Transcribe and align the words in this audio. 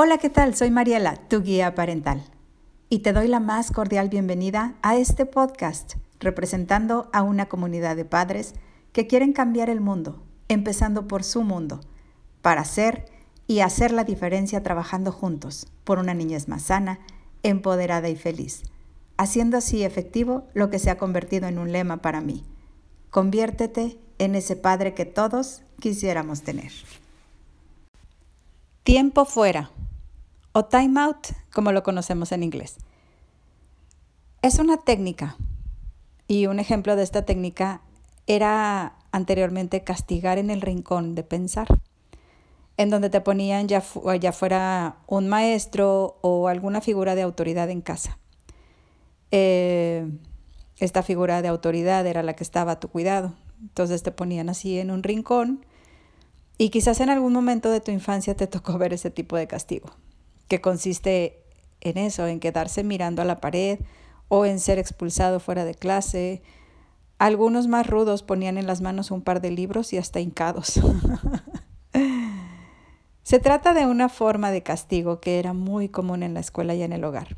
Hola, 0.00 0.18
¿qué 0.18 0.30
tal? 0.30 0.54
Soy 0.54 0.70
Mariela, 0.70 1.16
tu 1.16 1.42
guía 1.42 1.74
parental, 1.74 2.22
y 2.88 3.00
te 3.00 3.12
doy 3.12 3.26
la 3.26 3.40
más 3.40 3.72
cordial 3.72 4.08
bienvenida 4.08 4.76
a 4.80 4.96
este 4.96 5.26
podcast, 5.26 5.94
representando 6.20 7.10
a 7.12 7.24
una 7.24 7.46
comunidad 7.46 7.96
de 7.96 8.04
padres 8.04 8.54
que 8.92 9.08
quieren 9.08 9.32
cambiar 9.32 9.68
el 9.70 9.80
mundo, 9.80 10.22
empezando 10.46 11.08
por 11.08 11.24
su 11.24 11.42
mundo, 11.42 11.80
para 12.42 12.64
ser 12.64 13.06
y 13.48 13.58
hacer 13.58 13.90
la 13.90 14.04
diferencia 14.04 14.62
trabajando 14.62 15.10
juntos 15.10 15.66
por 15.82 15.98
una 15.98 16.14
niñez 16.14 16.46
más 16.46 16.62
sana, 16.62 17.00
empoderada 17.42 18.08
y 18.08 18.14
feliz, 18.14 18.62
haciendo 19.16 19.56
así 19.56 19.82
efectivo 19.82 20.46
lo 20.54 20.70
que 20.70 20.78
se 20.78 20.90
ha 20.90 20.96
convertido 20.96 21.48
en 21.48 21.58
un 21.58 21.72
lema 21.72 21.96
para 21.96 22.20
mí. 22.20 22.44
Conviértete 23.10 23.98
en 24.18 24.36
ese 24.36 24.54
padre 24.54 24.94
que 24.94 25.06
todos 25.06 25.62
quisiéramos 25.80 26.42
tener. 26.42 26.70
Tiempo 28.84 29.24
fuera 29.24 29.72
o 30.52 30.64
time 30.64 31.00
out, 31.00 31.28
como 31.52 31.72
lo 31.72 31.82
conocemos 31.82 32.32
en 32.32 32.42
inglés. 32.42 32.78
Es 34.42 34.58
una 34.58 34.76
técnica 34.78 35.36
y 36.26 36.46
un 36.46 36.60
ejemplo 36.60 36.96
de 36.96 37.02
esta 37.02 37.24
técnica 37.24 37.82
era 38.26 38.94
anteriormente 39.10 39.82
castigar 39.82 40.38
en 40.38 40.50
el 40.50 40.60
rincón 40.60 41.14
de 41.14 41.22
pensar, 41.22 41.66
en 42.76 42.90
donde 42.90 43.10
te 43.10 43.20
ponían 43.20 43.66
ya, 43.66 43.82
ya 44.20 44.32
fuera 44.32 44.98
un 45.06 45.28
maestro 45.28 46.18
o 46.20 46.48
alguna 46.48 46.80
figura 46.80 47.14
de 47.14 47.22
autoridad 47.22 47.70
en 47.70 47.80
casa. 47.80 48.18
Eh, 49.30 50.06
esta 50.78 51.02
figura 51.02 51.42
de 51.42 51.48
autoridad 51.48 52.06
era 52.06 52.22
la 52.22 52.34
que 52.34 52.44
estaba 52.44 52.72
a 52.72 52.80
tu 52.80 52.88
cuidado. 52.88 53.34
Entonces 53.60 54.02
te 54.02 54.12
ponían 54.12 54.48
así 54.48 54.78
en 54.78 54.90
un 54.90 55.02
rincón 55.02 55.66
y 56.58 56.68
quizás 56.68 57.00
en 57.00 57.10
algún 57.10 57.32
momento 57.32 57.70
de 57.70 57.80
tu 57.80 57.90
infancia 57.90 58.36
te 58.36 58.46
tocó 58.46 58.78
ver 58.78 58.92
ese 58.92 59.10
tipo 59.10 59.36
de 59.36 59.48
castigo 59.48 59.90
que 60.48 60.60
consiste 60.60 61.44
en 61.80 61.98
eso, 61.98 62.26
en 62.26 62.40
quedarse 62.40 62.82
mirando 62.82 63.22
a 63.22 63.24
la 63.24 63.40
pared 63.40 63.78
o 64.28 64.44
en 64.44 64.58
ser 64.60 64.78
expulsado 64.78 65.40
fuera 65.40 65.64
de 65.64 65.74
clase. 65.74 66.42
Algunos 67.18 67.66
más 67.66 67.86
rudos 67.86 68.22
ponían 68.22 68.58
en 68.58 68.66
las 68.66 68.80
manos 68.80 69.10
un 69.10 69.22
par 69.22 69.40
de 69.40 69.50
libros 69.50 69.92
y 69.92 69.98
hasta 69.98 70.20
hincados. 70.20 70.80
Se 73.22 73.38
trata 73.38 73.74
de 73.74 73.86
una 73.86 74.08
forma 74.08 74.50
de 74.50 74.62
castigo 74.62 75.20
que 75.20 75.38
era 75.38 75.52
muy 75.52 75.88
común 75.90 76.22
en 76.22 76.32
la 76.32 76.40
escuela 76.40 76.74
y 76.74 76.82
en 76.82 76.94
el 76.94 77.04
hogar, 77.04 77.36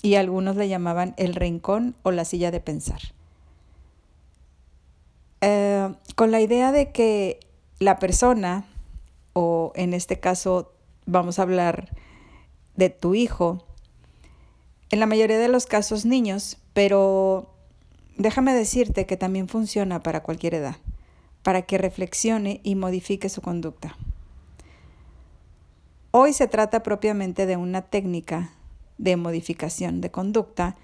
y 0.00 0.14
algunos 0.14 0.54
le 0.54 0.68
llamaban 0.68 1.14
el 1.16 1.34
rincón 1.34 1.96
o 2.04 2.12
la 2.12 2.24
silla 2.24 2.52
de 2.52 2.60
pensar. 2.60 3.00
Eh, 5.40 5.92
con 6.14 6.30
la 6.30 6.40
idea 6.40 6.70
de 6.70 6.92
que 6.92 7.40
la 7.80 7.98
persona, 7.98 8.64
o 9.32 9.72
en 9.74 9.92
este 9.92 10.20
caso 10.20 10.72
vamos 11.04 11.40
a 11.40 11.42
hablar 11.42 11.90
de 12.76 12.90
tu 12.90 13.14
hijo, 13.14 13.64
en 14.90 15.00
la 15.00 15.06
mayoría 15.06 15.38
de 15.38 15.48
los 15.48 15.66
casos 15.66 16.04
niños, 16.04 16.58
pero 16.72 17.50
déjame 18.16 18.54
decirte 18.54 19.06
que 19.06 19.16
también 19.16 19.48
funciona 19.48 20.02
para 20.02 20.22
cualquier 20.22 20.54
edad, 20.54 20.76
para 21.42 21.62
que 21.62 21.78
reflexione 21.78 22.60
y 22.62 22.74
modifique 22.74 23.28
su 23.28 23.40
conducta. 23.40 23.96
Hoy 26.10 26.32
se 26.32 26.46
trata 26.46 26.82
propiamente 26.82 27.46
de 27.46 27.56
una 27.56 27.82
técnica 27.82 28.52
de 28.98 29.16
modificación 29.16 30.00
de 30.00 30.10
conducta 30.10 30.76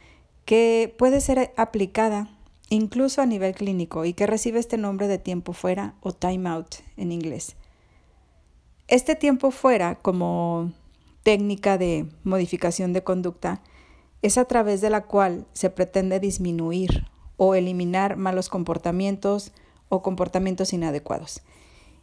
que 0.45 0.93
puede 0.99 1.21
ser 1.21 1.53
aplicada 1.57 2.29
incluso 2.69 3.23
a 3.23 3.27
nivel 3.27 3.55
clínico 3.55 4.05
y 4.05 4.13
que 4.13 4.27
recibe 4.27 4.59
este 4.59 4.79
nombre 4.79 5.07
de 5.07 5.19
tiempo 5.19 5.53
fuera 5.53 5.95
o 6.01 6.13
time 6.13 6.49
out 6.49 6.77
en 6.97 7.13
inglés. 7.13 7.57
Este 8.89 9.15
tiempo 9.15 9.53
fuera, 9.53 9.97
como 9.97 10.73
técnica 11.23 11.79
de 11.79 12.07
modificación 12.25 12.93
de 12.93 13.05
conducta 13.05 13.63
es 14.23 14.39
a 14.39 14.45
través 14.45 14.81
de 14.81 14.91
la 14.91 15.03
cual 15.05 15.47
se 15.53 15.71
pretende 15.71 16.21
disminuir 16.21 17.07
o 17.37 17.55
eliminar 17.55 18.17
malos 18.17 18.49
comportamientos 18.49 19.53
o 19.89 20.03
comportamientos 20.03 20.73
inadecuados. 20.73 21.43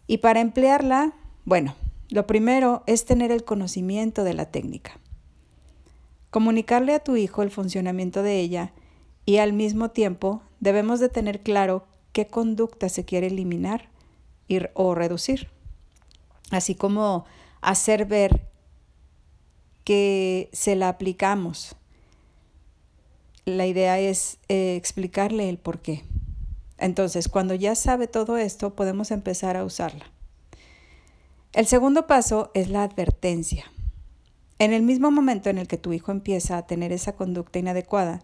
Y 0.08 0.18
para 0.18 0.40
emplearla, 0.40 1.14
bueno, 1.46 1.76
lo 2.10 2.26
primero 2.26 2.84
es 2.88 3.06
tener 3.06 3.32
el 3.32 3.44
conocimiento 3.44 4.24
de 4.24 4.34
la 4.34 4.46
técnica. 4.46 5.00
Comunicarle 6.30 6.94
a 6.94 7.04
tu 7.04 7.16
hijo 7.16 7.42
el 7.42 7.52
funcionamiento 7.52 8.24
de 8.24 8.40
ella 8.40 8.74
y 9.26 9.38
al 9.38 9.54
mismo 9.54 9.92
tiempo 9.92 10.42
debemos 10.60 11.00
de 11.00 11.10
tener 11.10 11.44
claro 11.44 11.86
qué 12.14 12.28
conducta 12.28 12.90
se 12.90 13.06
quiere 13.06 13.28
eliminar 13.28 13.90
o 14.74 14.96
reducir, 14.96 15.50
así 16.52 16.74
como 16.74 17.26
hacer 17.62 18.06
ver 18.06 18.47
que 19.88 20.50
se 20.52 20.76
la 20.76 20.90
aplicamos. 20.90 21.78
La 23.46 23.68
idea 23.68 23.98
es 24.02 24.38
eh, 24.50 24.76
explicarle 24.76 25.48
el 25.48 25.60
por 25.60 25.80
qué. 25.80 26.04
Entonces, 26.78 27.30
cuando 27.30 27.54
ya 27.54 27.74
sabe 27.74 28.08
todo 28.08 28.36
esto, 28.36 28.76
podemos 28.76 29.12
empezar 29.12 29.56
a 29.56 29.64
usarla. 29.64 30.12
El 31.54 31.68
segundo 31.68 32.06
paso 32.06 32.52
es 32.54 32.70
la 32.70 32.84
advertencia. 32.84 33.64
En 34.60 34.74
el 34.74 34.84
mismo 34.84 35.10
momento 35.10 35.50
en 35.50 35.58
el 35.58 35.70
que 35.70 35.78
tu 35.78 35.94
hijo 35.94 36.12
empieza 36.12 36.58
a 36.58 36.68
tener 36.68 36.92
esa 36.92 37.16
conducta 37.16 37.58
inadecuada, 37.58 38.20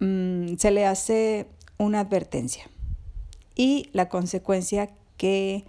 mm, 0.00 0.56
se 0.56 0.72
le 0.72 0.84
hace 0.84 1.46
una 1.78 2.00
advertencia 2.00 2.68
y 3.54 3.88
la 3.92 4.08
consecuencia 4.08 4.90
que 5.16 5.64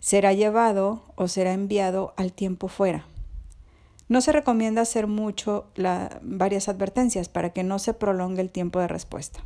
será 0.00 0.32
llevado 0.32 1.04
o 1.14 1.28
será 1.28 1.52
enviado 1.52 2.12
al 2.16 2.32
tiempo 2.32 2.66
fuera. 2.66 3.06
No 4.08 4.20
se 4.20 4.32
recomienda 4.32 4.82
hacer 4.82 5.06
mucho 5.06 5.66
varias 6.22 6.68
advertencias 6.68 7.28
para 7.28 7.50
que 7.50 7.64
no 7.64 7.78
se 7.78 7.94
prolongue 7.94 8.40
el 8.40 8.50
tiempo 8.50 8.78
de 8.78 8.88
respuesta. 8.88 9.44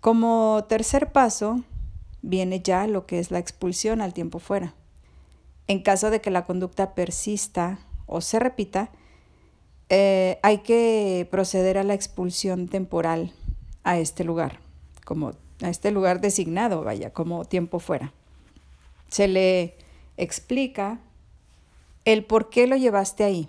Como 0.00 0.64
tercer 0.68 1.12
paso, 1.12 1.62
viene 2.20 2.60
ya 2.60 2.86
lo 2.86 3.06
que 3.06 3.20
es 3.20 3.30
la 3.30 3.38
expulsión 3.38 4.00
al 4.00 4.12
tiempo 4.12 4.38
fuera. 4.38 4.74
En 5.66 5.82
caso 5.82 6.10
de 6.10 6.20
que 6.20 6.30
la 6.30 6.44
conducta 6.44 6.94
persista 6.94 7.78
o 8.06 8.20
se 8.20 8.38
repita, 8.38 8.90
eh, 9.88 10.38
hay 10.42 10.58
que 10.58 11.28
proceder 11.30 11.78
a 11.78 11.84
la 11.84 11.94
expulsión 11.94 12.68
temporal 12.68 13.32
a 13.82 13.98
este 13.98 14.24
lugar, 14.24 14.60
como 15.04 15.32
a 15.62 15.68
este 15.68 15.90
lugar 15.90 16.20
designado, 16.20 16.82
vaya, 16.82 17.12
como 17.12 17.44
tiempo 17.44 17.78
fuera. 17.78 18.12
Se 19.08 19.28
le 19.28 19.76
explica 20.16 21.00
el 22.04 22.24
por 22.24 22.50
qué 22.50 22.66
lo 22.66 22.76
llevaste 22.76 23.24
ahí. 23.24 23.48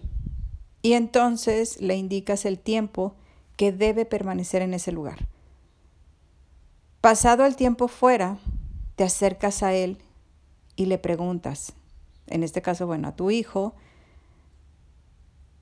Y 0.81 0.93
entonces 0.93 1.81
le 1.81 1.95
indicas 1.95 2.45
el 2.45 2.59
tiempo 2.59 3.15
que 3.57 3.71
debe 3.71 4.05
permanecer 4.05 4.61
en 4.61 4.73
ese 4.73 4.91
lugar. 4.91 5.27
Pasado 7.01 7.45
el 7.45 7.55
tiempo 7.55 7.87
fuera, 7.87 8.37
te 8.95 9.03
acercas 9.03 9.63
a 9.63 9.73
él 9.73 9.97
y 10.75 10.85
le 10.85 10.97
preguntas, 10.97 11.73
en 12.27 12.43
este 12.43 12.61
caso, 12.61 12.87
bueno, 12.87 13.07
a 13.07 13.15
tu 13.15 13.31
hijo, 13.31 13.75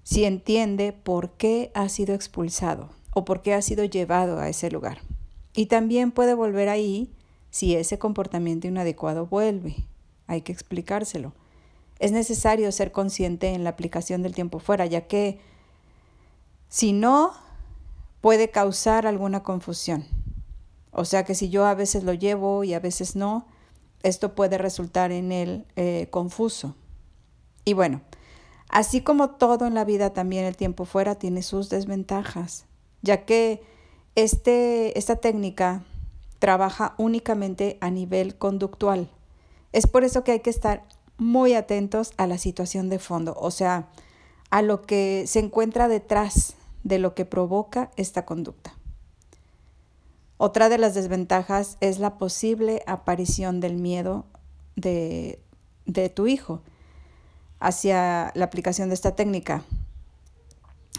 si 0.04 0.26
entiende 0.26 0.92
por 0.94 1.32
qué 1.32 1.72
ha 1.74 1.88
sido 1.90 2.14
expulsado 2.14 2.90
o 3.14 3.26
por 3.26 3.42
qué 3.42 3.54
ha 3.54 3.62
sido 3.62 3.84
llevado 3.86 4.40
a 4.40 4.50
ese 4.50 4.70
lugar. 4.72 5.00
Y 5.56 5.68
también 5.68 6.12
puede 6.12 6.34
volver 6.34 6.70
ahí 6.70 7.12
si 7.50 7.76
ese 7.76 8.00
comportamiento 8.00 8.68
inadecuado 8.68 9.28
vuelve. 9.28 9.76
Hay 10.28 10.42
que 10.42 10.52
explicárselo 10.52 11.34
es 12.04 12.12
necesario 12.12 12.70
ser 12.74 12.92
consciente 12.92 13.54
en 13.54 13.64
la 13.64 13.70
aplicación 13.70 14.24
del 14.24 14.36
tiempo 14.36 14.60
fuera, 14.60 14.86
ya 14.86 15.08
que 15.08 15.40
si 16.68 16.92
no, 16.92 17.32
puede 18.20 18.50
causar 18.50 19.08
alguna 19.08 19.42
confusión. 19.42 20.04
O 20.92 21.06
sea 21.06 21.24
que 21.24 21.34
si 21.34 21.48
yo 21.50 21.66
a 21.66 21.76
veces 21.76 22.04
lo 22.04 22.14
llevo 22.14 22.66
y 22.66 22.74
a 22.74 22.82
veces 22.82 23.16
no, 23.16 23.48
esto 24.02 24.36
puede 24.36 24.58
resultar 24.58 25.14
en 25.14 25.32
el 25.32 25.66
eh, 25.78 26.08
confuso. 26.10 26.76
Y 27.64 27.72
bueno, 27.72 28.02
así 28.68 29.00
como 29.00 29.30
todo 29.30 29.66
en 29.66 29.74
la 29.74 29.86
vida, 29.86 30.10
también 30.12 30.44
el 30.44 30.58
tiempo 30.58 30.84
fuera 30.84 31.16
tiene 31.16 31.42
sus 31.42 31.70
desventajas, 31.70 32.66
ya 33.02 33.24
que 33.24 33.64
este, 34.16 35.00
esta 35.00 35.16
técnica 35.16 35.86
trabaja 36.40 36.96
únicamente 36.98 37.78
a 37.80 37.90
nivel 37.90 38.38
conductual. 38.38 39.10
Es 39.72 39.88
por 39.88 40.04
eso 40.04 40.26
que 40.26 40.34
hay 40.34 40.42
que 40.42 40.50
estar 40.50 40.84
muy 41.18 41.54
atentos 41.54 42.14
a 42.18 42.28
la 42.28 42.38
situación 42.38 42.90
de 42.90 43.00
fondo, 43.00 43.36
o 43.40 43.52
sea, 43.52 43.88
a 44.50 44.62
lo 44.62 44.82
que 44.82 45.26
se 45.28 45.40
encuentra 45.40 45.88
detrás 45.88 46.56
de 46.84 47.00
lo 47.00 47.16
que 47.16 47.26
provoca 47.26 47.92
esta 47.96 48.26
conducta. 48.26 48.74
Otra 50.38 50.70
de 50.70 50.78
las 50.78 50.94
desventajas 50.94 51.78
es 51.80 52.00
la 52.00 52.18
posible 52.18 52.84
aparición 52.86 53.60
del 53.60 53.76
miedo 53.76 54.26
de, 54.76 55.40
de 55.86 56.10
tu 56.10 56.28
hijo 56.28 56.62
hacia 57.60 58.32
la 58.36 58.46
aplicación 58.46 58.90
de 58.90 58.96
esta 58.96 59.16
técnica, 59.16 59.64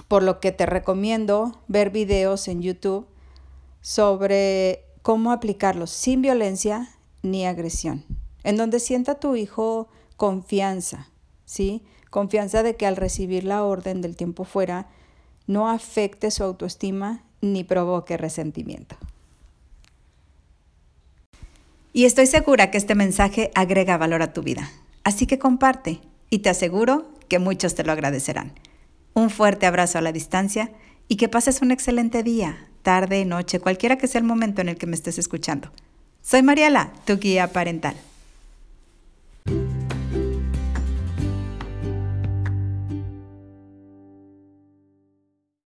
por 0.09 0.23
lo 0.23 0.41
que 0.41 0.53
te 0.53 0.67
recomiendo 0.67 1.61
ver 1.69 1.91
videos 1.91 2.49
en 2.49 2.63
YouTube 2.63 3.07
sobre 3.83 4.85
cómo 5.03 5.31
aplicarlos 5.31 5.91
sin 5.91 6.23
violencia 6.23 6.89
ni 7.23 7.45
agresión, 7.45 8.05
en 8.45 8.57
donde 8.57 8.81
sienta 8.81 9.21
tu 9.21 9.37
hijo 9.37 9.89
confianza 10.17 11.09
¿sí? 11.45 11.83
Confianza 12.11 12.63
de 12.63 12.77
que 12.77 12.87
al 12.87 12.97
recibir 12.97 13.45
la 13.45 13.65
orden 13.65 14.01
del 14.01 14.17
tiempo 14.17 14.45
fuera, 14.45 14.89
no 15.47 15.69
afecte 15.69 16.31
su 16.31 16.43
autoestima 16.45 17.23
ni 17.41 17.65
provoque 17.65 18.17
resentimiento. 18.17 18.97
Y 21.93 22.07
estoy 22.07 22.27
segura 22.27 22.71
que 22.71 22.79
este 22.79 22.95
mensaje 22.95 23.51
agrega 23.55 23.99
valor 23.99 24.23
a 24.23 24.33
tu 24.33 24.43
vida. 24.43 24.71
Así 25.05 25.27
que 25.27 25.39
comparte 25.39 26.01
y 26.31 26.39
te 26.39 26.51
aseguro 26.51 27.09
que 27.29 27.39
muchos 27.39 27.75
te 27.75 27.85
lo 27.85 27.93
agradecerán. 27.93 28.53
Un 29.13 29.31
fuerte 29.31 29.67
abrazo 29.67 29.99
a 29.99 30.01
la 30.01 30.13
distancia 30.13 30.73
y 31.07 31.17
que 31.17 31.29
pases 31.29 31.63
un 31.63 31.71
excelente 31.71 32.23
día, 32.23 32.69
tarde, 32.83 33.25
noche, 33.25 33.61
cualquiera 33.61 33.97
que 33.97 34.09
sea 34.09 34.21
el 34.21 34.27
momento 34.27 34.61
en 34.61 34.71
el 34.71 34.77
que 34.77 34.87
me 34.87 34.97
estés 34.97 35.19
escuchando. 35.19 35.71
Soy 36.23 36.43
Mariela, 36.43 36.93
tu 37.05 37.19
guía 37.19 37.53
parental. 37.53 37.95